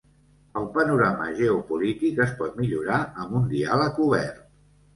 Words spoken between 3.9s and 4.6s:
obert.